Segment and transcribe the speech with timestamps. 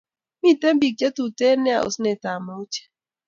[0.41, 2.83] Miten pik che Tuten nea osent ab mauche